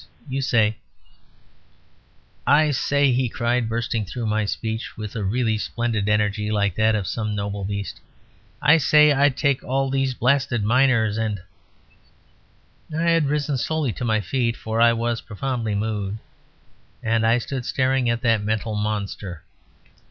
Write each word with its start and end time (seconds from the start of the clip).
You 0.27 0.41
say" 0.41 0.77
"I 2.63 2.71
say," 2.71 3.11
he 3.11 3.29
cried, 3.29 3.69
bursting 3.69 4.03
through 4.03 4.25
my 4.25 4.45
speech 4.45 4.97
with 4.97 5.15
a 5.15 5.23
really 5.23 5.59
splendid 5.59 6.09
energy 6.09 6.49
like 6.49 6.73
that 6.73 6.95
of 6.95 7.05
some 7.05 7.35
noble 7.35 7.63
beast, 7.65 7.99
"I 8.63 8.77
say 8.79 9.11
I'd 9.11 9.37
take 9.37 9.63
all 9.63 9.91
these 9.91 10.15
blasted 10.15 10.63
miners 10.63 11.17
and" 11.19 11.39
I 12.97 13.03
had 13.03 13.27
risen 13.27 13.59
slowly 13.59 13.93
to 13.93 14.03
my 14.03 14.21
feet, 14.21 14.57
for 14.57 14.81
I 14.81 14.91
was 14.91 15.21
profoundly 15.21 15.75
moved; 15.75 16.17
and 17.03 17.23
I 17.23 17.37
stood 17.37 17.63
staring 17.63 18.09
at 18.09 18.21
that 18.21 18.41
mental 18.41 18.73
monster. 18.73 19.43